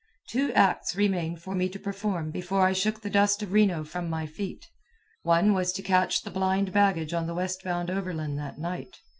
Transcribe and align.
Two 0.29 0.51
acts 0.53 0.95
remained 0.95 1.43
for 1.43 1.53
me 1.53 1.69
to 1.69 1.77
perform 1.77 2.31
before 2.31 2.65
I 2.65 2.73
shook 2.73 3.01
the 3.01 3.09
dust 3.11 3.43
of 3.43 3.51
Reno 3.53 3.83
from 3.83 4.09
my 4.09 4.25
feet. 4.25 4.65
One 5.21 5.53
was 5.53 5.71
to 5.73 5.83
catch 5.83 6.23
the 6.23 6.31
blind 6.31 6.73
baggage 6.73 7.13
on 7.13 7.27
the 7.27 7.35
westbound 7.35 7.91
overland 7.91 8.39
that 8.39 8.57
night. 8.57 8.97